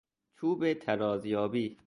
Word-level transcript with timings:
چوب 0.37 0.73
ترازیابی 0.73 1.79